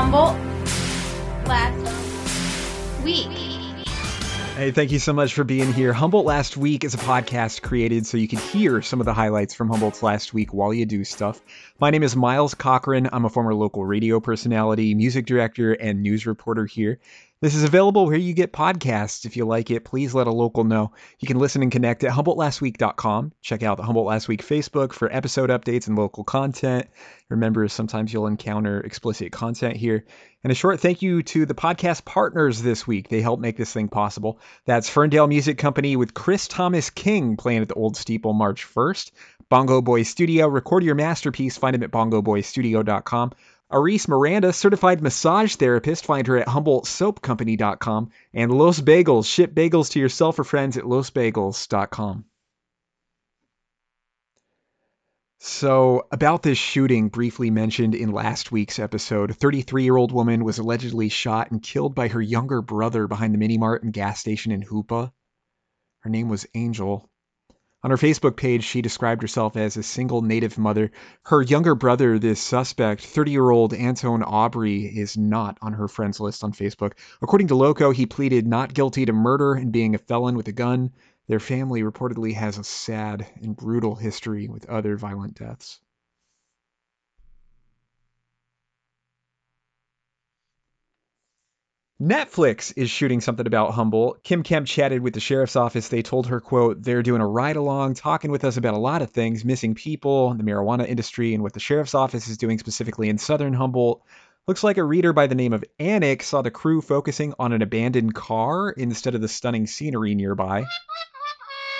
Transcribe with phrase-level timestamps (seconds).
[0.00, 0.34] Humboldt
[1.46, 3.26] last week.
[4.56, 5.92] Hey, thank you so much for being here.
[5.92, 9.52] Humboldt Last Week is a podcast created so you can hear some of the highlights
[9.52, 11.38] from Humboldt's last week while you do stuff.
[11.78, 13.10] My name is Miles Cochran.
[13.12, 16.98] I'm a former local radio personality, music director, and news reporter here.
[17.42, 19.24] This is available where you get podcasts.
[19.24, 20.92] If you like it, please let a local know.
[21.20, 23.32] You can listen and connect at HumboldtLastWeek.com.
[23.40, 26.88] Check out the Humboldt Last Week Facebook for episode updates and local content.
[27.30, 30.04] Remember, sometimes you'll encounter explicit content here.
[30.44, 33.08] And a short thank you to the podcast partners this week.
[33.08, 34.38] They help make this thing possible.
[34.66, 39.12] That's Ferndale Music Company with Chris Thomas King playing at the Old Steeple March 1st.
[39.48, 41.56] Bongo Boy Studio, record your masterpiece.
[41.56, 43.32] Find him at bongoboystudio.com.
[43.70, 46.04] Aris Miranda, certified massage therapist.
[46.04, 48.10] Find her at HumboldtSoapCompany.com.
[48.34, 52.24] And Los Bagels, ship bagels to yourself or friends at LosBagels.com.
[55.42, 60.44] So, about this shooting briefly mentioned in last week's episode, a 33 year old woman
[60.44, 64.20] was allegedly shot and killed by her younger brother behind the mini mart and gas
[64.20, 65.10] station in Hoopa.
[66.00, 67.09] Her name was Angel.
[67.82, 70.90] On her Facebook page, she described herself as a single native mother.
[71.22, 76.20] Her younger brother, this suspect, 30 year old Antone Aubrey, is not on her friends
[76.20, 76.92] list on Facebook.
[77.22, 80.52] According to Loco, he pleaded not guilty to murder and being a felon with a
[80.52, 80.92] gun.
[81.26, 85.80] Their family reportedly has a sad and brutal history with other violent deaths.
[92.00, 94.24] Netflix is shooting something about Humboldt.
[94.24, 95.88] Kim Kemp chatted with the sheriff's office.
[95.88, 99.02] They told her, quote, they're doing a ride along, talking with us about a lot
[99.02, 103.10] of things, missing people, the marijuana industry, and what the sheriff's office is doing specifically
[103.10, 104.02] in southern Humboldt.
[104.46, 107.60] Looks like a reader by the name of Anik saw the crew focusing on an
[107.60, 110.64] abandoned car instead of the stunning scenery nearby.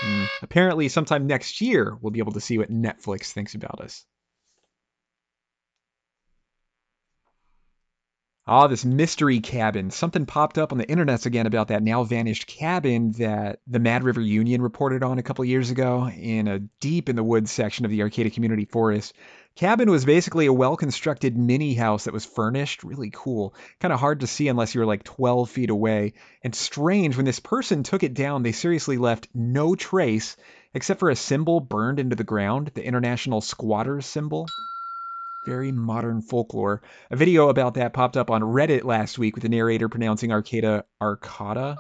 [0.03, 4.05] Mm, apparently, sometime next year, we'll be able to see what Netflix thinks about us.
[8.53, 9.93] Ah, this mystery cabin.
[9.93, 14.03] Something popped up on the internets again about that now vanished cabin that the Mad
[14.03, 17.85] River Union reported on a couple years ago in a deep in the woods section
[17.85, 19.15] of the Arcata Community Forest.
[19.55, 23.55] Cabin was basically a well constructed mini house that was furnished, really cool.
[23.79, 26.15] Kind of hard to see unless you were like 12 feet away.
[26.43, 30.37] And strange, when this person took it down, they seriously left no trace
[30.75, 34.49] except for a symbol burned into the ground, the International Squatters symbol
[35.47, 36.83] very modern folklore.
[37.11, 40.85] A video about that popped up on Reddit last week with the narrator pronouncing Arcata
[41.01, 41.77] Arcata.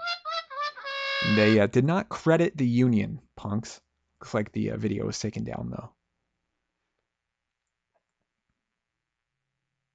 [1.26, 3.80] And they uh, did not credit the union, punks.
[4.20, 5.90] Looks like the uh, video was taken down though.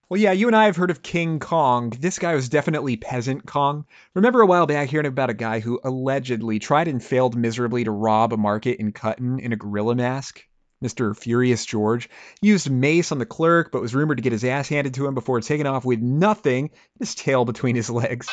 [0.08, 1.90] Well, yeah, you and I have heard of King Kong.
[1.90, 3.86] This guy was definitely Peasant Kong.
[4.14, 7.92] Remember a while back hearing about a guy who allegedly tried and failed miserably to
[7.92, 10.44] rob a market in Cutten in a gorilla mask?
[10.84, 11.16] Mr.
[11.16, 12.10] Furious George,
[12.42, 15.14] used mace on the clerk, but was rumored to get his ass handed to him
[15.14, 16.70] before taking off with nothing,
[17.00, 18.30] his tail between his legs.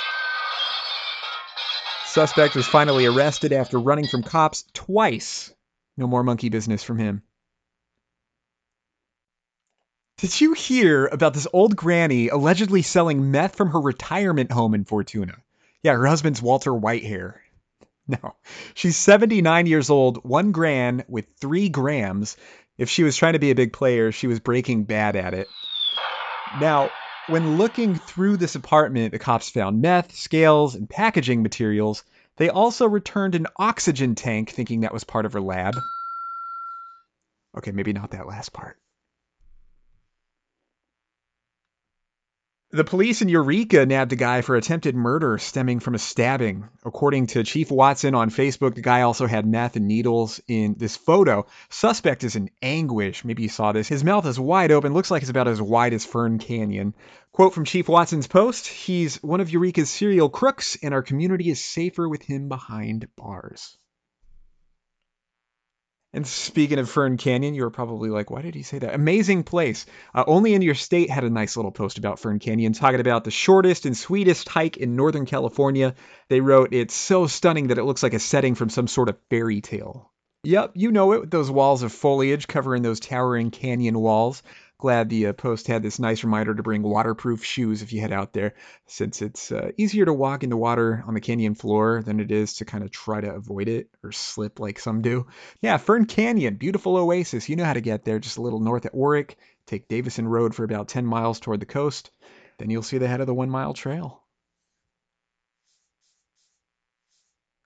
[2.07, 5.55] Suspect was finally arrested after running from cops twice.
[5.97, 7.23] No more monkey business from him.
[10.19, 14.85] Did you hear about this old granny allegedly selling meth from her retirement home in
[14.85, 15.39] Fortuna?
[15.83, 17.42] Yeah, her husband's Walter Whitehair.
[18.09, 18.35] No.
[18.75, 22.37] She's 79 years old, one grand with three grams.
[22.77, 25.47] If she was trying to be a big player, she was breaking bad at it.
[26.61, 26.91] Now,
[27.29, 32.03] when looking through this apartment, the cops found meth, scales, and packaging materials.
[32.37, 35.75] They also returned an oxygen tank, thinking that was part of her lab.
[37.57, 38.77] Okay, maybe not that last part.
[42.75, 46.71] The police in Eureka nabbed a guy for attempted murder stemming from a stabbing.
[46.87, 50.97] According to Chief Watson on Facebook, the guy also had meth and needles in this
[50.97, 51.45] photo.
[51.69, 53.27] Suspect is in anguish.
[53.27, 53.89] Maybe you saw this.
[53.89, 56.95] His mouth is wide open, looks like it's about as wide as Fern Canyon.
[57.31, 61.63] Quote from Chief Watson's post He's one of Eureka's serial crooks, and our community is
[61.63, 63.77] safer with him behind bars.
[66.15, 68.95] And speaking of Fern Canyon, you were probably like, why did he say that?
[68.95, 69.87] Amazing place.
[70.15, 73.25] Uh, Only in Your State had a nice little post about Fern Canyon, talking about
[73.25, 75.95] the shortest and sweetest hike in Northern California.
[76.29, 79.17] They wrote, It's so stunning that it looks like a setting from some sort of
[79.31, 80.13] fairy tale.
[80.45, 84.43] Yep, you know it, with those walls of foliage covering those towering canyon walls
[84.83, 88.11] glad the uh, post had this nice reminder to bring waterproof shoes if you head
[88.11, 88.55] out there,
[88.89, 92.33] since it's uh, easier to walk in the water on the canyon floor than it
[92.33, 95.29] is to kind of try to avoid it or slip like some do.
[95.61, 97.49] Yeah, Fern Canyon, beautiful oasis.
[97.49, 99.37] You know how to get there, just a little north of Orick.
[99.69, 102.11] Take Davison Road for about 10 miles toward the coast.
[102.59, 104.21] Then you'll see the head of the one mile trail.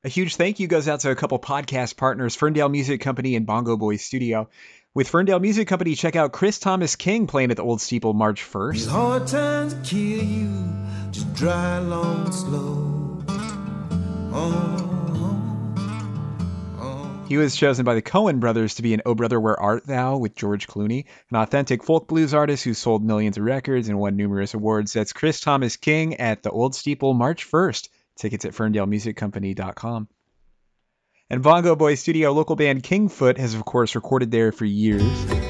[0.05, 3.47] A huge thank you goes out to a couple podcast partners, Ferndale Music Company and
[3.47, 4.49] Bongo Boys Studio.
[4.97, 8.43] With Ferndale Music Company, check out Chris Thomas King playing at the Old Steeple March
[8.43, 8.73] 1st.
[8.73, 10.75] These hard times kill you,
[11.11, 13.23] just dry long slow.
[14.33, 15.37] Oh,
[16.81, 17.25] oh.
[17.29, 20.17] He was chosen by the Coen brothers to be an Oh Brother Where Art Thou
[20.17, 24.17] with George Clooney, an authentic folk blues artist who sold millions of records and won
[24.17, 24.95] numerous awards.
[24.95, 27.91] That's Chris Thomas King at the Old Steeple March 1st.
[28.17, 30.09] Tickets at ferndalemusiccompany.com.
[31.29, 35.03] And Bongo Boy Studio local band Kingfoot has, of course, recorded there for years.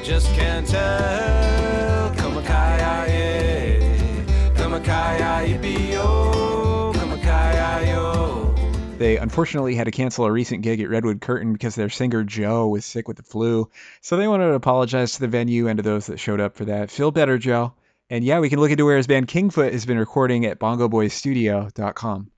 [0.03, 2.15] Just can't tell.
[2.15, 4.25] Kamakaya,
[4.55, 11.75] Kamakaya, Ibio, Kamakaya, They unfortunately had to cancel a recent gig at Redwood Curtain because
[11.75, 13.69] their singer Joe was sick with the flu.
[14.01, 16.65] So they wanted to apologize to the venue and to those that showed up for
[16.65, 16.89] that.
[16.89, 17.73] Feel better, Joe.
[18.09, 22.31] And yeah, we can look into where his band Kingfoot has been recording at bongoboystudio.com.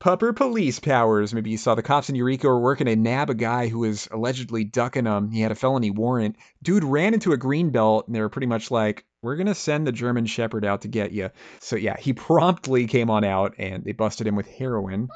[0.00, 1.34] Pupper police powers.
[1.34, 4.08] Maybe you saw the cops in Eureka were working to nab a guy who was
[4.10, 5.30] allegedly ducking them.
[5.30, 6.36] He had a felony warrant.
[6.62, 9.86] Dude ran into a green belt, and they were pretty much like, "We're gonna send
[9.86, 13.84] the German Shepherd out to get you." So yeah, he promptly came on out, and
[13.84, 15.08] they busted him with heroin.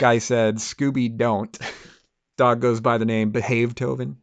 [0.00, 1.58] Guy said, "Scooby, don't."
[2.36, 4.18] Dog goes by the name Behave Toven.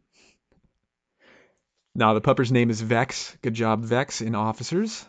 [1.94, 3.36] Now the pupper's name is Vex.
[3.42, 5.04] Good job, Vex, in officers.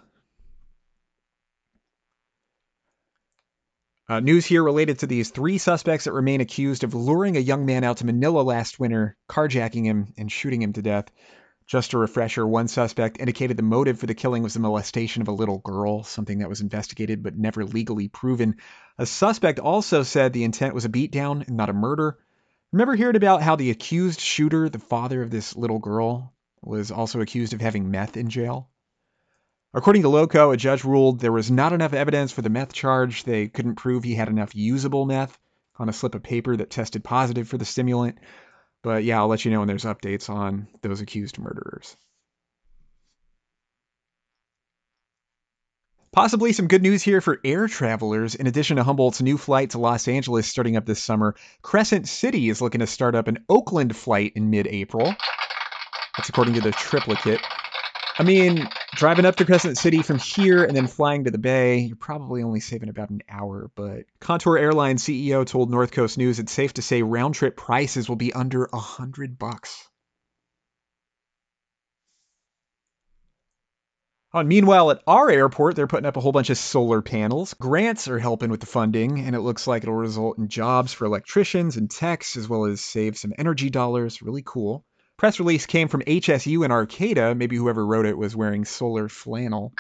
[4.10, 7.66] Uh, news here related to these three suspects that remain accused of luring a young
[7.66, 11.06] man out to Manila last winter, carjacking him, and shooting him to death.
[11.68, 15.30] Just a refresher one suspect indicated the motive for the killing was the molestation of
[15.30, 18.58] a little girl, something that was investigated but never legally proven.
[18.98, 22.18] A suspect also said the intent was a beatdown and not a murder.
[22.74, 27.22] Remember hearing about how the accused shooter, the father of this little girl, was also
[27.22, 28.70] accused of having meth in jail?
[29.75, 33.24] According to Loco, a judge ruled there was not enough evidence for the meth charge.
[33.24, 35.38] They couldn't prove he had enough usable meth
[35.78, 38.20] on a slip of paper that tested positive for the stimulant.
[38.84, 41.98] But yeah, I'll let you know when there's updates on those accused murderers.
[46.12, 48.36] Possibly some good news here for air travelers.
[48.36, 51.34] In addition to Humboldt's new flight to Los Angeles starting up this summer,
[51.64, 55.16] Crescent City is looking to start up an Oakland flight in mid April.
[56.16, 57.42] That's according to the triplicate.
[58.19, 61.80] I mean, driving up to Crescent City from here and then flying to the Bay,
[61.80, 63.69] you're probably only saving about an hour.
[63.75, 68.07] But Contour Airlines CEO told North Coast News it's safe to say round trip prices
[68.07, 69.88] will be under a hundred bucks.
[74.36, 77.54] Meanwhile, at our airport, they're putting up a whole bunch of solar panels.
[77.54, 81.06] Grants are helping with the funding, and it looks like it'll result in jobs for
[81.06, 84.24] electricians and techs, as well as save some energy dollars.
[84.24, 84.84] Really cool.
[85.18, 87.36] Press release came from HSU and Arcata.
[87.36, 89.74] Maybe whoever wrote it was wearing solar flannel.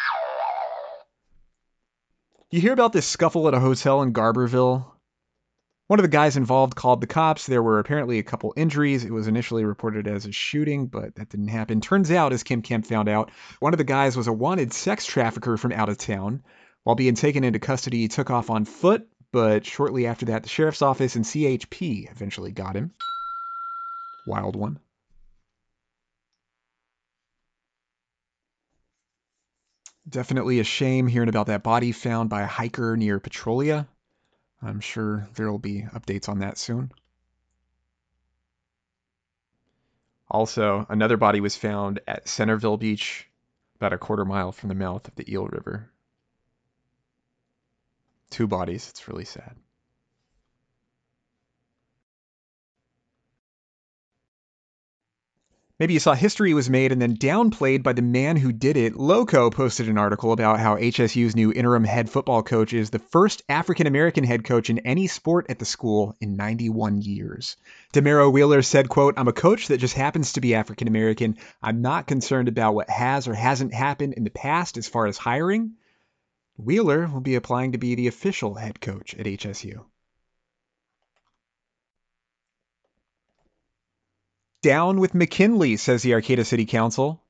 [2.51, 4.85] You hear about this scuffle at a hotel in Garberville?
[5.87, 7.45] One of the guys involved called the cops.
[7.45, 9.03] There were apparently a couple injuries.
[9.03, 11.81] It was initially reported as a shooting, but that didn't happen.
[11.81, 15.05] Turns out, as Kim Kemp found out, one of the guys was a wanted sex
[15.05, 16.43] trafficker from out of town.
[16.83, 20.49] While being taken into custody, he took off on foot, but shortly after that, the
[20.49, 22.91] sheriff's office and CHP eventually got him.
[24.25, 24.79] Wild one.
[30.07, 33.87] Definitely a shame hearing about that body found by a hiker near Petrolia.
[34.61, 36.91] I'm sure there will be updates on that soon.
[40.29, 43.27] Also, another body was found at Centerville Beach,
[43.75, 45.91] about a quarter mile from the mouth of the Eel River.
[48.29, 48.89] Two bodies.
[48.89, 49.55] It's really sad.
[55.83, 58.95] Maybe you saw history was made and then downplayed by the man who did it.
[58.95, 63.41] Loco posted an article about how HSU's new interim head football coach is the first
[63.49, 67.57] African American head coach in any sport at the school in 91 years.
[67.91, 71.37] Demero Wheeler said, quote, I'm a coach that just happens to be African American.
[71.61, 75.17] I'm not concerned about what has or hasn't happened in the past as far as
[75.17, 75.73] hiring.
[76.55, 79.83] Wheeler will be applying to be the official head coach at HSU.
[84.63, 87.21] Down with McKinley, says the Arcata City Council.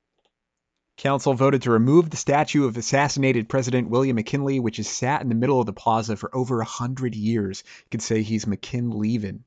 [0.97, 5.29] Council voted to remove the statue of assassinated President William McKinley, which has sat in
[5.29, 7.63] the middle of the plaza for over a hundred years.
[7.65, 9.39] You could say he's McKinleven.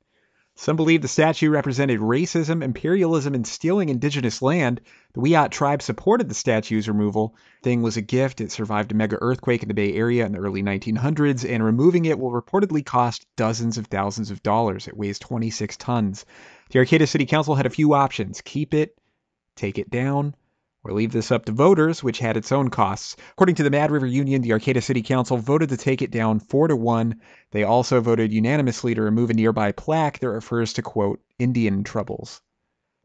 [0.59, 4.81] Some believe the statue represented racism, imperialism, and stealing indigenous land.
[5.13, 7.37] The Wiyot tribe supported the statue's removal.
[7.63, 8.41] Thing was a gift.
[8.41, 12.07] It survived a mega earthquake in the Bay Area in the early 1900s, and removing
[12.07, 14.89] it will reportedly cost dozens of thousands of dollars.
[14.89, 16.25] It weighs 26 tons.
[16.71, 18.97] The Arcata City Council had a few options keep it,
[19.57, 20.35] take it down,
[20.87, 23.17] or leave this up to voters, which had its own costs.
[23.33, 26.39] According to the Mad River Union, the Arcata City Council voted to take it down
[26.39, 27.21] 4 to 1.
[27.51, 32.41] They also voted unanimously to remove a nearby plaque that refers to, quote, Indian troubles.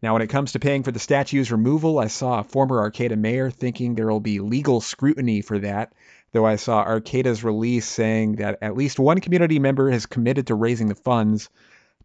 [0.04, 3.16] Now, when it comes to paying for the statue's removal, I saw a former Arcata
[3.16, 5.94] mayor thinking there will be legal scrutiny for that,
[6.34, 10.56] though I saw Arcata's release saying that at least one community member has committed to
[10.56, 11.50] raising the funds.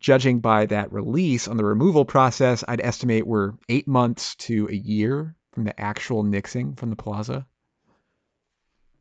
[0.00, 4.74] Judging by that release on the removal process, I'd estimate we're eight months to a
[4.74, 7.46] year from the actual nixing from the plaza.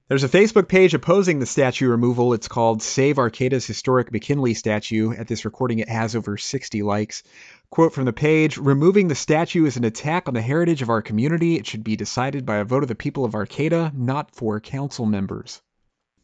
[0.08, 2.32] There's a Facebook page opposing the statue removal.
[2.32, 5.12] It's called Save Arcata's Historic McKinley Statue.
[5.12, 7.24] At this recording, it has over 60 likes.
[7.70, 11.02] Quote from the page Removing the statue is an attack on the heritage of our
[11.02, 11.56] community.
[11.56, 15.06] It should be decided by a vote of the people of Arcata, not four council
[15.06, 15.62] members.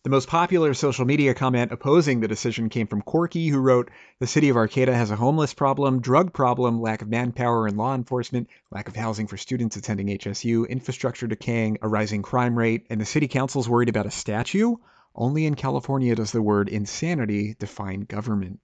[0.03, 4.25] The most popular social media comment opposing the decision came from Corky, who wrote The
[4.25, 8.49] city of Arcata has a homeless problem, drug problem, lack of manpower and law enforcement,
[8.71, 13.05] lack of housing for students attending HSU, infrastructure decaying, a rising crime rate, and the
[13.05, 14.77] city council's worried about a statue?
[15.13, 18.59] Only in California does the word insanity define government.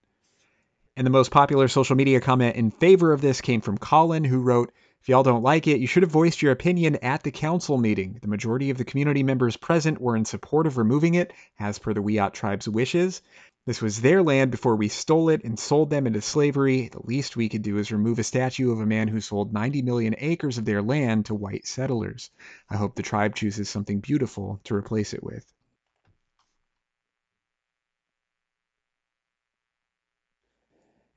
[0.95, 4.39] And the most popular social media comment in favor of this came from Colin, who
[4.39, 7.77] wrote, if y'all don't like it, you should have voiced your opinion at the council
[7.77, 8.19] meeting.
[8.21, 11.93] The majority of the community members present were in support of removing it, as per
[11.93, 13.21] the Wiyot tribe's wishes.
[13.65, 16.87] This was their land before we stole it and sold them into slavery.
[16.87, 19.81] The least we could do is remove a statue of a man who sold 90
[19.81, 22.29] million acres of their land to white settlers.
[22.69, 25.45] I hope the tribe chooses something beautiful to replace it with.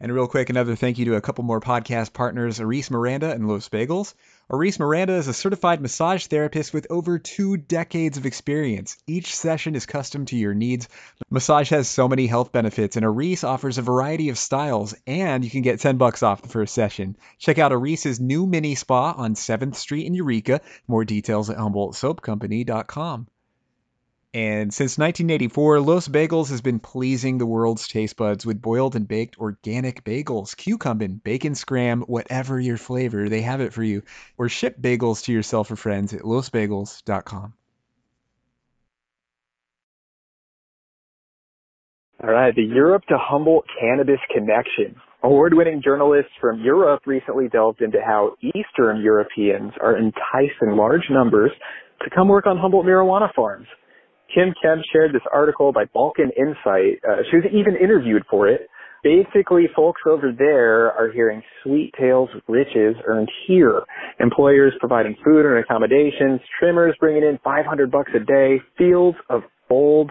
[0.02, 3.47] And real quick, another thank you to a couple more podcast partners, Aris Miranda and
[3.47, 4.14] Los Bagels.
[4.50, 8.97] Aris Miranda is a certified massage therapist with over two decades of experience.
[9.07, 10.88] Each session is custom to your needs.
[11.28, 15.50] Massage has so many health benefits, and Aris offers a variety of styles, and you
[15.50, 17.14] can get 10 bucks off the first session.
[17.38, 20.62] Check out Aris's new mini spa on 7th Street in Eureka.
[20.88, 23.26] More details at HumboldtSoapCompany.com.
[24.33, 29.09] And since 1984, Los Bagels has been pleasing the world's taste buds with boiled and
[29.09, 34.03] baked organic bagels, cucumber, bacon scram, whatever your flavor, they have it for you.
[34.39, 37.55] Or ship bagels to yourself or friends at losbagels.com.
[42.23, 44.95] All right, the Europe to Humboldt Cannabis Connection.
[45.25, 51.51] Award-winning journalists from Europe recently delved into how Eastern Europeans are enticed in large numbers
[52.05, 53.67] to come work on Humboldt marijuana farms.
[54.35, 57.01] Kim Kemp shared this article by Balkan Insight.
[57.07, 58.69] Uh, she was even interviewed for it.
[59.03, 63.83] Basically, folks over there are hearing sweet tales of riches earned here.
[64.21, 70.11] Employers providing food and accommodations, trimmers bringing in 500 bucks a day, fields of gold.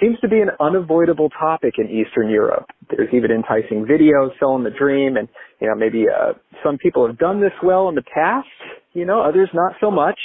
[0.00, 2.66] Seems to be an unavoidable topic in Eastern Europe.
[2.90, 5.28] There's even enticing videos selling the dream, and
[5.60, 6.32] you know maybe uh,
[6.64, 8.48] some people have done this well in the past.
[8.92, 10.18] You know, others not so much.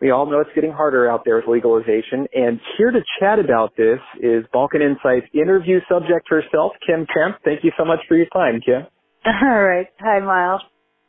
[0.00, 2.26] We all know it's getting harder out there with legalization.
[2.34, 7.38] And here to chat about this is Balkan Insight's interview subject herself, Kim Kemp.
[7.44, 8.86] Thank you so much for your time, Kim.
[9.26, 9.88] All right.
[9.98, 10.62] Hi, Miles.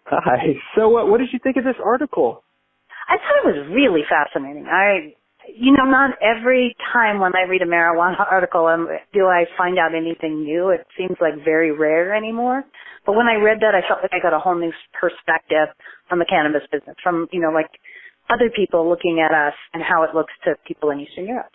[0.05, 0.55] Hi.
[0.75, 2.43] So, uh, what did you think of this article?
[3.07, 4.65] I thought it was really fascinating.
[4.65, 5.13] I,
[5.47, 9.77] you know, not every time when I read a marijuana article um, do I find
[9.77, 10.69] out anything new.
[10.69, 12.63] It seems like very rare anymore.
[13.05, 15.73] But when I read that, I felt like I got a whole new perspective
[16.11, 17.69] on the cannabis business from, you know, like
[18.29, 21.51] other people looking at us and how it looks to people in Eastern Europe.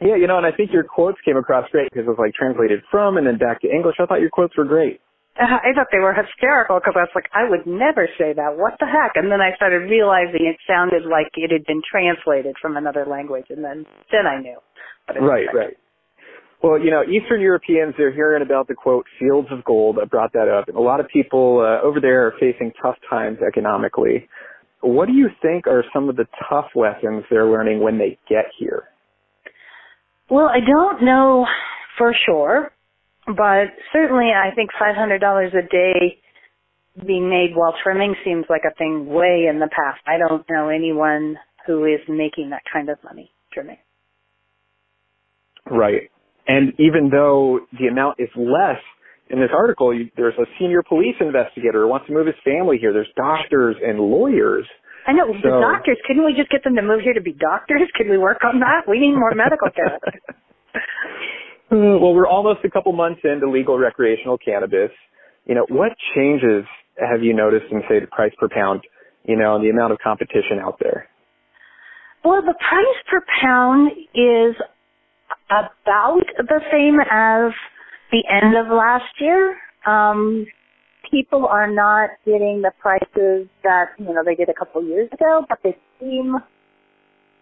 [0.00, 2.32] Yeah, you know, and I think your quotes came across great because it was like
[2.32, 3.96] translated from and then back to English.
[4.00, 5.00] I thought your quotes were great.
[5.38, 8.56] Uh, I thought they were hysterical because I was like, I would never say that.
[8.56, 9.12] What the heck?
[9.14, 13.46] And then I started realizing it sounded like it had been translated from another language,
[13.50, 14.58] and then then I knew.
[15.20, 15.76] Right, right.
[16.62, 19.98] Well, you know, Eastern Europeans, they're hearing about the quote, fields of gold.
[20.00, 20.68] I brought that up.
[20.68, 24.28] And a lot of people uh, over there are facing tough times economically.
[24.82, 28.46] What do you think are some of the tough lessons they're learning when they get
[28.58, 28.84] here?
[30.30, 31.46] Well, I don't know
[31.98, 32.72] for sure,
[33.26, 36.18] but certainly I think $500 a day
[37.06, 40.00] being made while trimming seems like a thing way in the past.
[40.06, 43.78] I don't know anyone who is making that kind of money trimming.
[45.70, 46.10] Right.
[46.46, 48.80] And even though the amount is less
[49.30, 52.78] in this article, you, there's a senior police investigator who wants to move his family
[52.78, 52.92] here.
[52.92, 54.66] There's doctors and lawyers.
[55.06, 55.98] I know so, the doctors.
[56.06, 57.88] Couldn't we just get them to move here to be doctors?
[57.94, 58.84] Could we work on that?
[58.86, 59.98] We need more medical care.
[61.70, 64.90] Hmm, well, we're almost a couple months into legal recreational cannabis.
[65.46, 66.64] You know, what changes
[66.98, 68.80] have you noticed in, say, the price per pound?
[69.24, 71.08] You know, and the amount of competition out there.
[72.24, 74.56] Well, the price per pound is
[75.48, 77.52] about the same as
[78.10, 79.56] the end of last year.
[79.86, 80.46] Um,
[81.10, 85.44] people are not getting the prices that, you know, they did a couple years ago,
[85.48, 86.36] but they seem,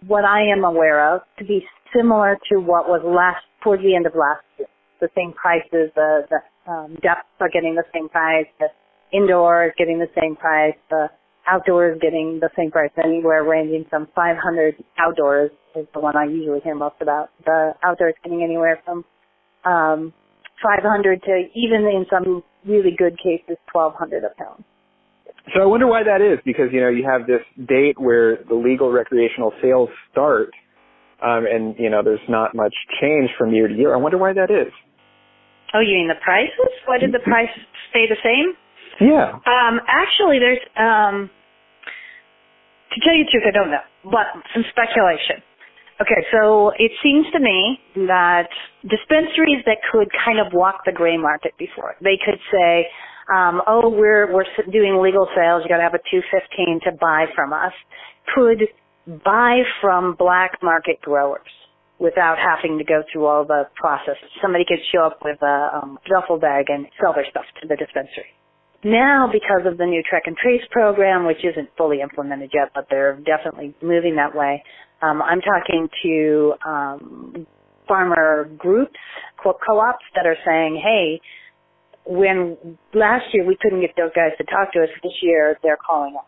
[0.06, 4.06] what I am aware of, to be similar to what was last, towards the end
[4.06, 4.68] of last year.
[5.00, 8.68] The same prices, the, the um, deps are getting the same price, the
[9.12, 11.08] indoor is getting the same price, the
[11.46, 16.24] outdoor is getting the same price, anywhere ranging from 500 outdoors is the one I
[16.24, 17.30] usually hear most about.
[17.44, 19.04] The outdoor is getting anywhere from
[19.64, 20.12] um,
[20.62, 24.64] 500 to even in some really good cases 1200 a pound.
[25.54, 28.54] So I wonder why that is because you know you have this date where the
[28.54, 30.50] legal recreational sales start,
[31.22, 33.94] um, and you know there's not much change from year to year.
[33.94, 34.72] I wonder why that is.
[35.72, 36.72] Oh, you mean the prices?
[36.86, 37.52] Why did the price
[37.90, 38.52] stay the same?
[39.00, 39.40] Yeah.
[39.46, 41.30] Um, actually, there's um,
[42.92, 45.44] to tell you the truth, I don't know, but some speculation.
[46.00, 48.46] Okay, so it seems to me that
[48.82, 52.86] dispensaries that could kind of walk the gray market before, they could say,
[53.34, 57.52] um, oh, we're, we're doing legal sales, you gotta have a 215 to buy from
[57.52, 57.72] us,
[58.32, 58.68] could
[59.24, 61.50] buy from black market growers
[61.98, 64.14] without having to go through all the process.
[64.40, 67.74] Somebody could show up with a um, duffel bag and sell their stuff to the
[67.74, 68.30] dispensary.
[68.84, 72.86] Now, because of the new track and trace program, which isn't fully implemented yet, but
[72.88, 74.62] they're definitely moving that way,
[75.02, 77.46] um, I'm talking to um,
[77.86, 78.98] farmer groups,
[79.42, 81.20] co-ops that are saying, hey,
[82.04, 85.78] when last year we couldn't get those guys to talk to us, this year they're
[85.78, 86.24] calling us.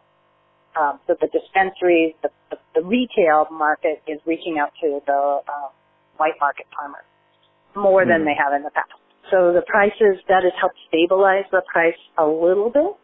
[0.79, 5.69] Um, so the dispensaries, the, the, the, retail market is reaching out to the uh,
[6.17, 7.03] white market farmers
[7.75, 8.09] more mm.
[8.09, 8.27] than hmm.
[8.27, 8.93] they have in the past.
[9.31, 12.95] So the prices, that has helped stabilize the price a little bit.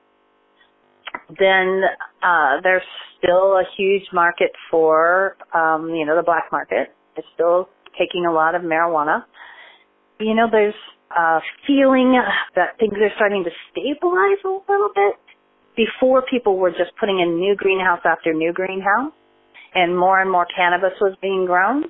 [1.28, 1.82] Then
[2.22, 2.86] uh, there's
[3.18, 6.94] still a huge market for, um, you know, the black market.
[7.16, 7.68] It's still
[7.98, 9.24] taking a lot of marijuana.
[10.20, 10.74] You know, there's
[11.16, 12.20] a feeling
[12.54, 15.16] that things are starting to stabilize a little bit.
[15.76, 19.12] Before people were just putting in new greenhouse after new greenhouse
[19.74, 21.84] and more and more cannabis was being grown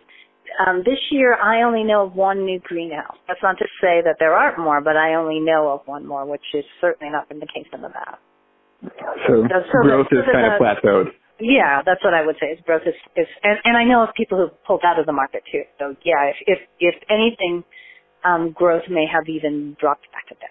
[0.67, 3.17] um, this year I only know of one new greenhouse.
[3.29, 6.25] That's not to say that there aren't more, but I only know of one more,
[6.25, 8.19] which is certainly not been the case in the past.
[9.27, 11.13] So, so, so growth the, so is kind of plateaued.
[11.41, 12.47] Yeah, that's what I would say.
[12.55, 15.13] Is growth is, is and, and I know of people who've pulled out of the
[15.13, 15.63] market too.
[15.79, 17.65] So yeah, if if, if anything,
[18.25, 20.51] um, growth may have even dropped back a bit.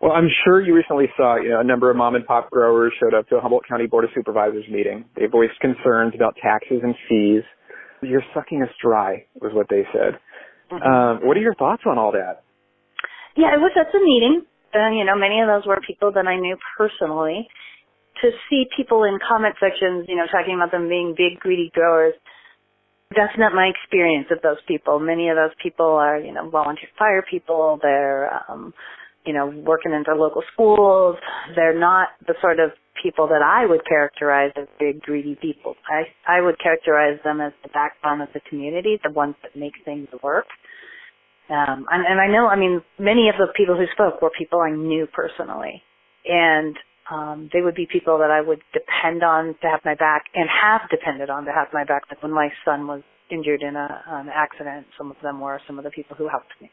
[0.00, 2.92] Well, I'm sure you recently saw you know, a number of mom and pop growers
[3.00, 5.06] showed up to a Humboldt County Board of Supervisors meeting.
[5.16, 7.42] They voiced concerns about taxes and fees
[8.04, 10.18] you're sucking us dry, was what they said.
[10.70, 10.82] Mm-hmm.
[10.82, 12.42] Um, what are your thoughts on all that?
[13.36, 14.42] Yeah, I was at the meeting,
[14.74, 17.48] and you know, many of those were people that I knew personally.
[18.22, 22.14] To see people in comment sections, you know, talking about them being big greedy growers,
[23.10, 24.98] that's not my experience of those people.
[24.98, 27.78] Many of those people are, you know, volunteer fire people.
[27.82, 28.72] They're, um,
[29.26, 31.16] you know, working in their local schools.
[31.56, 32.70] They're not the sort of
[33.02, 35.74] people that I would characterize as big greedy people.
[35.88, 39.74] I I would characterize them as the backbone of the community, the ones that make
[39.84, 40.46] things work.
[41.50, 44.60] Um, and, and I know, I mean, many of the people who spoke were people
[44.60, 45.82] I knew personally,
[46.24, 46.76] and
[47.10, 50.48] um, they would be people that I would depend on to have my back, and
[50.48, 52.04] have depended on to have my back.
[52.10, 55.78] Like when my son was injured in a, an accident, some of them were some
[55.78, 56.70] of the people who helped me.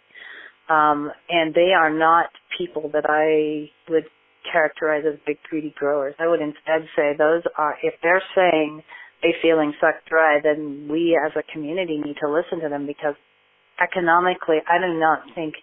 [0.70, 4.06] Um, and they are not people that I would
[4.52, 6.16] characterize as big greedy growers.
[6.20, 8.82] I would instead say those are, if they're saying
[9.22, 13.16] they're feeling sucked dry, then we as a community need to listen to them because
[13.82, 15.56] economically, I do not think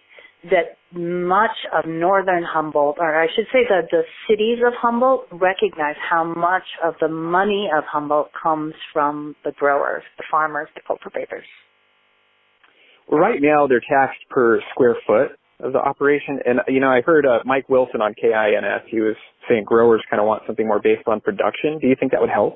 [0.43, 5.95] that much of northern Humboldt, or I should say that the cities of Humboldt recognize
[6.09, 11.45] how much of the money of Humboldt comes from the growers, the farmers, the cultivators.
[13.11, 16.39] Right now, they're taxed per square foot of the operation.
[16.45, 18.87] And you know, I heard uh, Mike Wilson on KINS.
[18.89, 19.15] He was
[19.49, 21.79] saying growers kind of want something more based on production.
[21.79, 22.55] Do you think that would help?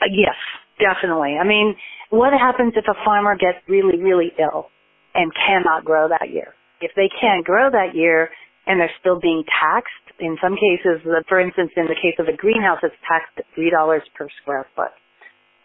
[0.00, 0.36] Uh, yes,
[0.78, 1.36] definitely.
[1.40, 1.74] I mean,
[2.10, 4.68] what happens if a farmer gets really, really ill
[5.14, 6.54] and cannot grow that year?
[6.80, 8.30] If they can't grow that year
[8.66, 12.36] and they're still being taxed, in some cases, for instance, in the case of a
[12.36, 14.92] greenhouse, it's taxed at three dollars per square foot.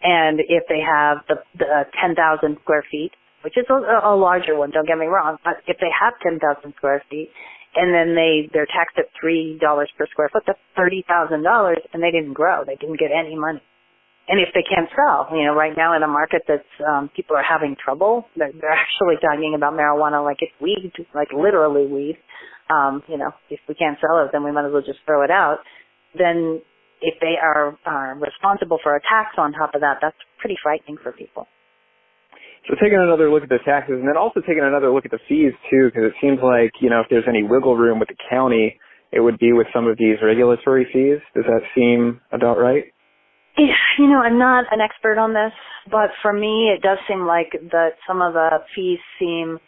[0.02, 3.12] And if they have the, the uh, 10,000 square feet,
[3.44, 6.40] which is a, a larger one, don't get me wrong, but if they have 10,000
[6.78, 7.30] square feet
[7.76, 9.60] and then they, they're taxed at $3
[9.98, 12.64] per square foot, that's $30,000 and they didn't grow.
[12.66, 13.62] They didn't get any money.
[14.30, 17.34] And if they can't sell, you know, right now in a market that's, um, people
[17.34, 22.16] are having trouble, they're, they're actually talking about marijuana like it's weed, like literally weed.
[22.70, 25.24] Um, you know, if we can't sell it, then we might as well just throw
[25.26, 25.58] it out.
[26.14, 26.62] Then
[27.02, 30.96] if they are, are responsible for a tax on top of that, that's pretty frightening
[31.02, 31.48] for people.
[32.68, 35.18] So taking another look at the taxes and then also taking another look at the
[35.28, 38.20] fees too, because it seems like, you know, if there's any wiggle room with the
[38.30, 38.78] county,
[39.10, 41.18] it would be with some of these regulatory fees.
[41.34, 42.84] Does that seem about right?
[43.98, 45.52] You know, I'm not an expert on this,
[45.90, 49.58] but for me, it does seem like that some of the fees seem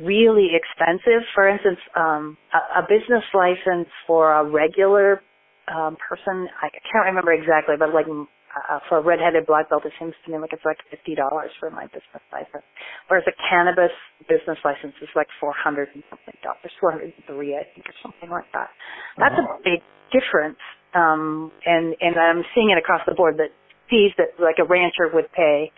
[0.00, 1.22] really expensive.
[1.34, 5.22] For instance, um, a, a business license for a regular
[5.68, 9.92] um, person, I can't remember exactly, but like uh, for a redheaded black belt, it
[9.98, 12.64] seems to me like it's like fifty dollars for my business license.
[13.08, 13.94] Whereas a cannabis
[14.28, 17.86] business license is like four hundred and something dollars, four hundred and three, I think,
[17.86, 18.70] or something like that.
[19.18, 19.80] That's a big
[20.12, 20.58] difference.
[20.94, 23.50] Um, and and I'm seeing it across the board that
[23.88, 25.72] fees that like a rancher would pay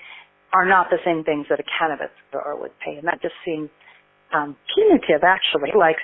[0.52, 3.70] are not the same things that a cannabis grower would pay, and that just seems
[4.32, 5.70] um, punitive, actually.
[5.76, 5.96] Like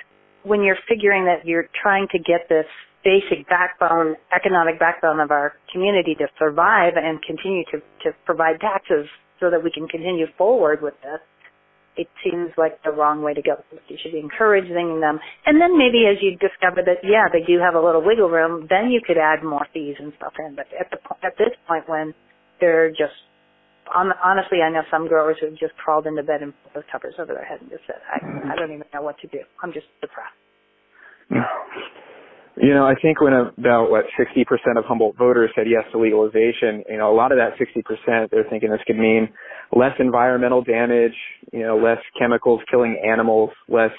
[0.43, 2.65] when you're figuring that you're trying to get this
[3.03, 9.07] basic backbone, economic backbone of our community to survive and continue to, to provide taxes
[9.39, 11.19] so that we can continue forward with this,
[11.97, 13.59] it seems like the wrong way to go.
[13.87, 15.19] You should be encouraging them.
[15.45, 18.67] And then maybe as you discover that, yeah, they do have a little wiggle room,
[18.69, 20.55] then you could add more fees and stuff in.
[20.55, 22.13] But at the at this point when
[22.59, 23.17] they're just,
[23.91, 27.15] honestly, I know some growers who have just crawled into bed and put those covers
[27.19, 29.39] over their head and just said, I, I don't even know what to do.
[29.61, 30.37] I'm just depressed.
[32.57, 34.43] You know, I think when about what 60%
[34.77, 38.43] of Humboldt voters said yes to legalization, you know, a lot of that 60% they're
[38.49, 39.29] thinking this could mean
[39.73, 41.15] less environmental damage,
[41.51, 43.91] you know, less chemicals killing animals, less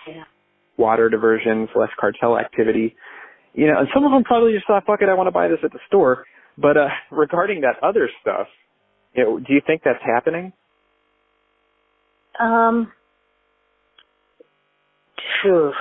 [0.76, 2.94] water diversions, less cartel activity.
[3.54, 5.48] You know, and some of them probably just thought, "Fuck it, I want to buy
[5.48, 6.24] this at the store."
[6.58, 8.46] But uh regarding that other stuff,
[9.14, 10.52] you know, do you think that's happening?
[12.40, 12.92] Um.
[15.42, 15.72] Phew.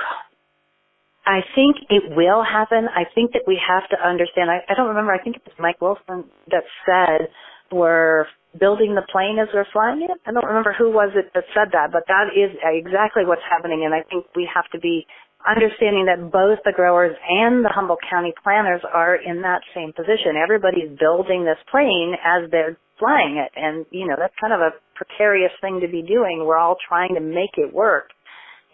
[1.24, 2.88] I think it will happen.
[2.92, 4.50] I think that we have to understand.
[4.50, 5.12] I, I don't remember.
[5.12, 7.28] I think it was Mike Wilson that said
[7.70, 8.26] we're
[8.58, 10.16] building the plane as we're flying it.
[10.26, 13.84] I don't remember who was it that said that, but that is exactly what's happening.
[13.84, 15.06] And I think we have to be
[15.42, 20.36] understanding that both the growers and the Humboldt County planners are in that same position.
[20.36, 23.50] Everybody's building this plane as they're flying it.
[23.56, 26.44] And, you know, that's kind of a precarious thing to be doing.
[26.44, 28.10] We're all trying to make it work.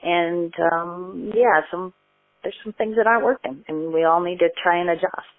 [0.03, 1.95] And, um, yeah, some
[2.43, 5.38] there's some things that aren't working, and we all need to try and adjust.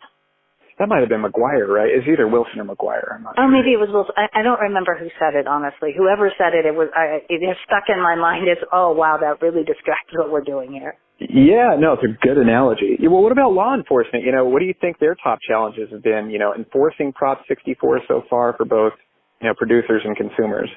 [0.80, 1.92] That might have been McGuire, right?
[1.92, 3.20] It's either Wilson or McGuire.
[3.20, 3.52] I'm not oh, sure.
[3.52, 4.16] maybe it was Wilson.
[4.16, 5.92] I, I don't remember who said it, honestly.
[5.92, 6.88] Whoever said it, it was.
[6.96, 10.48] I, it has stuck in my mind as, oh wow, that really describes what we're
[10.48, 10.96] doing here.
[11.20, 12.96] Yeah, no, it's a good analogy.
[13.04, 14.24] Well, what about law enforcement?
[14.24, 16.32] You know, what do you think their top challenges have been?
[16.32, 18.94] You know, enforcing Prop 64 so far for both,
[19.42, 20.72] you know, producers and consumers.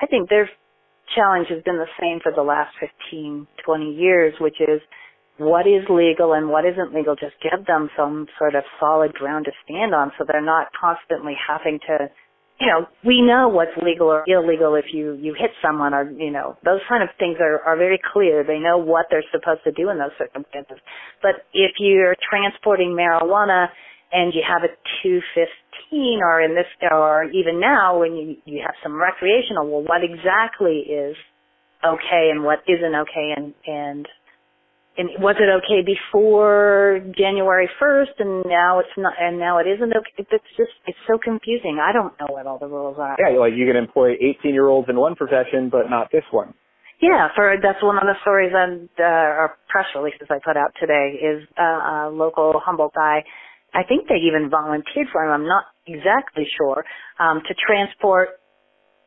[0.00, 0.48] I think their
[1.14, 4.80] challenge has been the same for the last 15, 20 years, which is
[5.38, 9.46] what is legal and what isn't legal, just give them some sort of solid ground
[9.46, 12.08] to stand on so they're not constantly having to,
[12.60, 16.30] you know, we know what's legal or illegal if you, you hit someone or, you
[16.30, 18.44] know, those kind of things are, are very clear.
[18.44, 20.78] They know what they're supposed to do in those circumstances.
[21.20, 23.66] But if you're transporting marijuana
[24.12, 24.70] and you have a
[25.02, 30.04] 215 or in this, or even now when you, you have some recreational, well, what
[30.04, 31.16] exactly is
[31.84, 34.06] okay and what isn't okay and, and
[34.96, 39.90] and was it okay before January 1st and now it's not and now it isn't
[39.90, 40.14] okay?
[40.18, 41.78] It's just it's so confusing.
[41.82, 43.16] I don't know what all the rules are.
[43.18, 46.54] Yeah like you can employ 18 year olds in one profession but not this one.
[47.00, 50.72] Yeah for that's one of the stories on uh, our press releases I put out
[50.78, 53.24] today is uh, a local Humboldt guy.
[53.74, 55.32] I think they even volunteered for him.
[55.32, 56.84] I'm not exactly sure
[57.18, 58.40] um to transport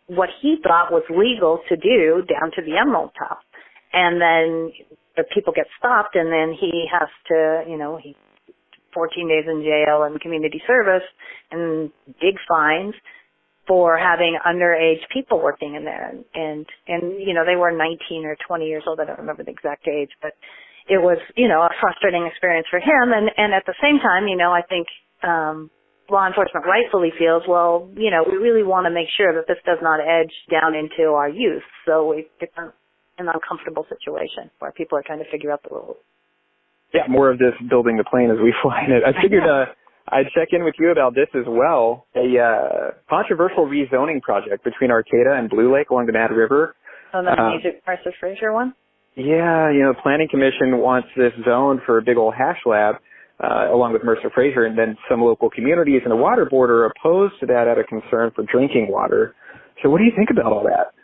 [0.08, 3.39] what he thought was legal to do down to the Emerald Cup.
[3.93, 4.71] And then
[5.17, 8.15] the people get stopped and then he has to, you know, he
[8.93, 11.06] 14 days in jail and community service
[11.51, 12.93] and big fines
[13.67, 16.10] for having underage people working in there.
[16.10, 18.99] And and, and you know they were 19 or 20 years old.
[18.99, 20.32] I don't remember the exact age but
[20.88, 23.12] it was you know a frustrating experience for him.
[23.13, 24.88] And and at the same time you know I think
[25.23, 25.69] um
[26.10, 29.62] law enforcement rightfully feels well you know we really want to make sure that this
[29.65, 31.67] does not edge down into our youth.
[31.86, 32.53] So we it's
[33.17, 35.97] an uncomfortable situation where people are trying to figure out the rules.
[36.93, 39.03] Yeah, more of this building the plane as we fly in it.
[39.06, 39.65] I figured uh,
[40.10, 42.06] I'd check in with you about this as well.
[42.15, 46.75] A uh, controversial rezoning project between Arcata and Blue Lake along the Mad River.
[47.13, 48.73] Oh, the uh, Music Mercer Fraser one?
[49.15, 52.95] Yeah, you know, the Planning Commission wants this zone for a big old hash lab.
[53.39, 56.86] Uh, along with Mercer Fraser, and then some local communities and the water board are
[56.86, 59.36] opposed to that out of concern for drinking water.
[59.84, 60.97] So, what do you think about all that?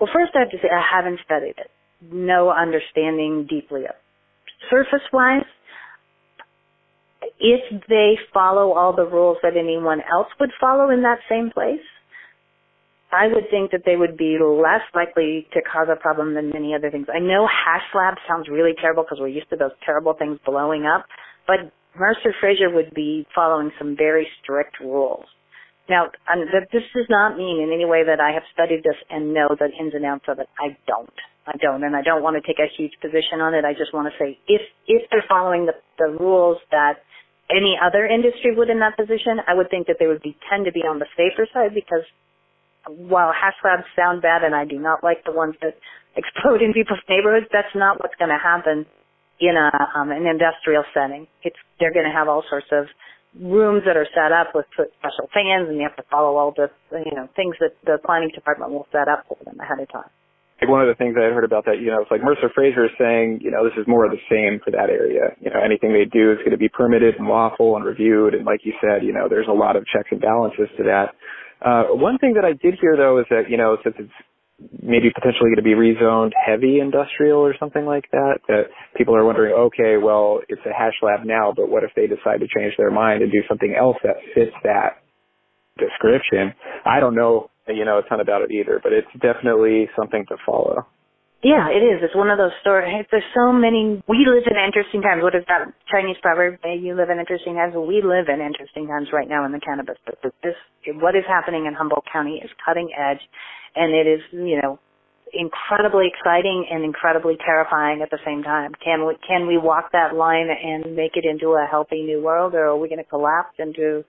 [0.00, 1.70] Well, first I have to say I haven't studied it.
[2.00, 3.94] No understanding deeply of
[4.70, 5.44] Surface wise,
[7.38, 11.80] if they follow all the rules that anyone else would follow in that same place,
[13.12, 16.74] I would think that they would be less likely to cause a problem than many
[16.74, 17.06] other things.
[17.12, 20.84] I know hash slab sounds really terrible because we're used to those terrible things blowing
[20.86, 21.06] up,
[21.46, 25.24] but Mercer Fraser would be following some very strict rules.
[25.90, 26.06] Now,
[26.72, 29.66] this does not mean in any way that I have studied this and know the
[29.74, 30.48] ins and outs of it.
[30.58, 31.12] I don't.
[31.46, 33.66] I don't, and I don't want to take a huge position on it.
[33.66, 37.02] I just want to say if if they're following the the rules that
[37.50, 40.66] any other industry would in that position, I would think that they would be tend
[40.66, 42.06] to be on the safer side because
[42.86, 45.76] while hash labs sound bad and I do not like the ones that
[46.16, 48.86] explode in people's neighborhoods, that's not what's going to happen
[49.40, 51.26] in a um, an industrial setting.
[51.42, 52.86] It's they're going to have all sorts of
[53.38, 56.70] rooms that are set up with special fans, and you have to follow all the
[56.92, 60.10] you know things that the planning department will set up for them ahead of time.
[60.62, 62.84] One of the things I had heard about that, you know, it's like Mercer Fraser
[62.84, 65.32] is saying, you know, this is more of the same for that area.
[65.40, 68.34] You know, anything they do is going to be permitted and lawful and reviewed.
[68.34, 71.16] And like you said, you know, there's a lot of checks and balances to that.
[71.64, 74.12] Uh, one thing that I did hear though is that, you know, since it's
[74.82, 78.64] maybe potentially going to be rezoned heavy industrial or something like that, that
[78.96, 82.40] people are wondering, okay, well, it's a hash lab now, but what if they decide
[82.40, 85.02] to change their mind and do something else that fits that
[85.78, 86.54] description?
[86.84, 90.36] I don't know, you know, a ton about it either, but it's definitely something to
[90.44, 90.86] follow.
[91.42, 92.04] Yeah, it is.
[92.04, 93.06] It's one of those stories.
[93.10, 94.02] There's so many.
[94.08, 95.22] We live in interesting times.
[95.24, 96.60] What is that Chinese proverb?
[96.64, 97.72] You live in interesting times.
[97.72, 99.96] We live in interesting times right now in the cannabis.
[100.04, 100.58] But this,
[101.00, 103.24] what is happening in Humboldt County is cutting edge,
[103.74, 104.78] and it is, you know,
[105.32, 108.72] incredibly exciting and incredibly terrifying at the same time.
[108.84, 112.54] Can we can we walk that line and make it into a healthy new world,
[112.54, 114.04] or are we going to collapse into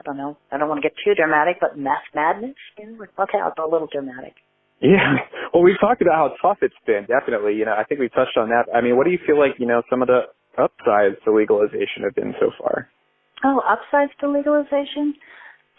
[0.00, 0.36] I don't know.
[0.50, 2.56] I don't want to get too dramatic, but meth madness.
[2.78, 4.34] Okay, I'll go a little dramatic.
[4.80, 5.16] Yeah.
[5.52, 7.04] Well, we've talked about how tough it's been.
[7.06, 7.54] Definitely.
[7.54, 8.64] You know, I think we've touched on that.
[8.74, 12.04] I mean, what do you feel like, you know, some of the upsides to legalization
[12.04, 12.88] have been so far?
[13.44, 15.14] Oh, upsides to legalization?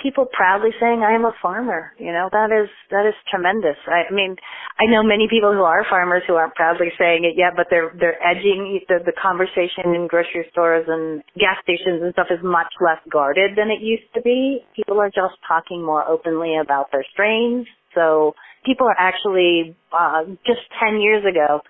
[0.01, 1.93] People proudly saying, I am a farmer.
[1.99, 3.77] You know, that is, that is tremendous.
[3.85, 4.35] I, I mean,
[4.81, 7.93] I know many people who are farmers who aren't proudly saying it yet, but they're,
[7.99, 12.73] they're edging the, the conversation in grocery stores and gas stations and stuff is much
[12.81, 14.65] less guarded than it used to be.
[14.75, 17.67] People are just talking more openly about their strains.
[17.93, 18.33] So,
[18.65, 21.61] people are actually uh, just 10 years ago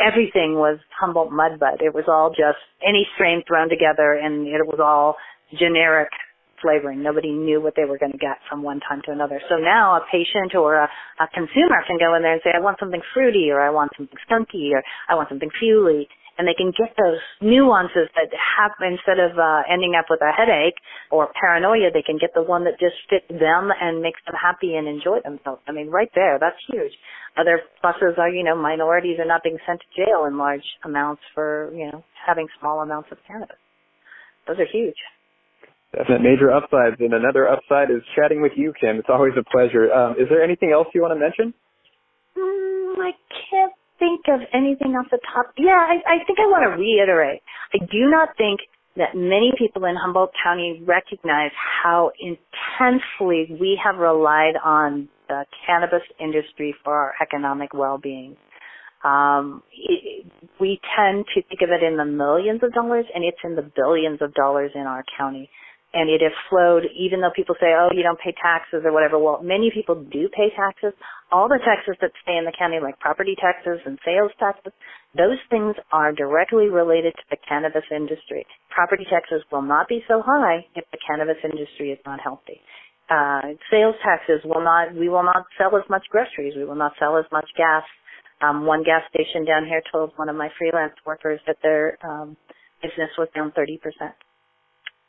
[0.00, 1.80] everything was Humboldt Mudbud.
[1.80, 5.16] It was all just any strain thrown together and it was all
[5.58, 6.08] generic
[6.62, 7.02] flavoring.
[7.02, 9.40] Nobody knew what they were going to get from one time to another.
[9.48, 10.88] So now a patient or a,
[11.20, 13.92] a consumer can go in there and say, I want something fruity or I want
[13.96, 18.98] something skunky or I want something fuely and they can get those nuances that happen
[18.98, 20.78] instead of uh, ending up with a headache
[21.10, 21.90] or paranoia.
[21.92, 25.20] They can get the one that just fits them and makes them happy and enjoy
[25.22, 25.62] themselves.
[25.68, 26.92] I mean, right there, that's huge.
[27.36, 31.22] Other pluses are, you know, minorities are not being sent to jail in large amounts
[31.34, 33.56] for, you know, having small amounts of cannabis.
[34.46, 34.96] Those are huge.
[35.96, 36.96] Definite major upsides.
[36.98, 38.98] And another upside is chatting with you, Kim.
[38.98, 39.92] It's always a pleasure.
[39.92, 41.54] Um, is there anything else you want to mention?
[42.36, 43.12] Mm, I
[43.50, 43.72] can't
[44.04, 45.52] think of anything off the top.
[45.56, 47.40] Yeah, I, I think I want to reiterate.
[47.72, 48.60] I do not think
[48.96, 51.50] that many people in Humboldt County recognize
[51.82, 58.36] how intensely we have relied on the cannabis industry for our economic well-being.
[59.02, 60.26] Um, it,
[60.60, 63.68] we tend to think of it in the millions of dollars, and it's in the
[63.74, 65.48] billions of dollars in our county
[65.94, 69.18] and it has flowed even though people say, oh, you don't pay taxes or whatever.
[69.18, 70.92] Well, many people do pay taxes.
[71.30, 74.74] All the taxes that stay in the county, like property taxes and sales taxes,
[75.16, 78.44] those things are directly related to the cannabis industry.
[78.74, 82.58] Property taxes will not be so high if the cannabis industry is not healthy.
[83.08, 86.54] Uh, sales taxes will not, we will not sell as much groceries.
[86.56, 87.84] We will not sell as much gas.
[88.42, 92.36] Um, one gas station down here told one of my freelance workers that their um,
[92.82, 94.14] business was down 30 percent.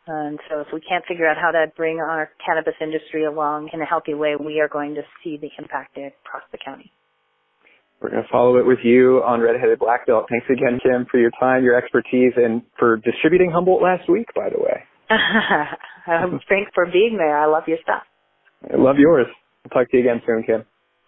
[0.08, 3.82] And so if we can't figure out how to bring our cannabis industry along in
[3.82, 6.92] a healthy way, we are going to see the impact across the county.
[8.02, 10.26] We're going to follow it with you on Redheaded Black Belt.
[10.30, 14.50] Thanks again, Kim, for your time, your expertise, and for distributing Humboldt last week, by
[14.50, 14.84] the way.
[16.50, 17.38] Thanks for being there.
[17.38, 18.04] I love your stuff.
[18.72, 19.28] I love yours.
[19.64, 20.66] I'll talk to you again soon, Kim.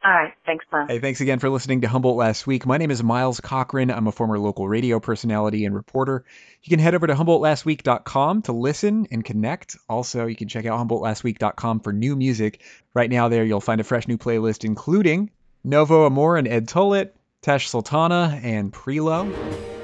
[0.07, 0.33] All right.
[0.45, 0.89] Thanks, Miles.
[0.89, 2.65] Hey, thanks again for listening to Humboldt Last Week.
[2.65, 3.91] My name is Miles Cochran.
[3.91, 6.23] I'm a former local radio personality and reporter.
[6.63, 9.75] You can head over to HumboldtLastWeek.com to listen and connect.
[9.89, 12.61] Also, you can check out HumboldtLastWeek.com for new music.
[12.93, 15.29] Right now, there you'll find a fresh new playlist, including
[15.65, 19.76] Novo Amor and Ed Tullett, Tash Sultana, and Prelo.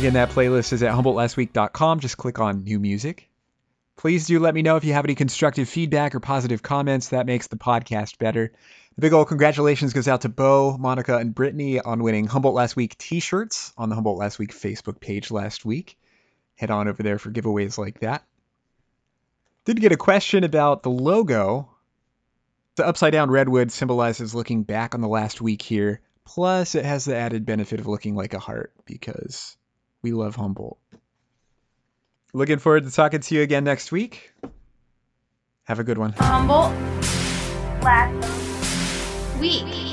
[0.00, 2.00] Again, that playlist is at HumboldtLastWeek.com.
[2.00, 3.28] Just click on New Music.
[3.98, 7.10] Please do let me know if you have any constructive feedback or positive comments.
[7.10, 8.50] That makes the podcast better.
[8.94, 12.76] The big old congratulations goes out to Bo, Monica, and Brittany on winning Humboldt Last
[12.76, 15.98] Week t shirts on the Humboldt Last Week Facebook page last week.
[16.54, 18.24] Head on over there for giveaways like that.
[19.66, 21.68] Did get a question about the logo.
[22.76, 26.00] The upside down redwood symbolizes looking back on the last week here.
[26.24, 29.58] Plus, it has the added benefit of looking like a heart because
[30.02, 30.78] we love Humboldt.
[32.32, 34.32] Looking forward to talking to you again next week.
[35.64, 36.12] Have a good one.
[36.12, 36.72] Humboldt
[37.82, 39.89] last week.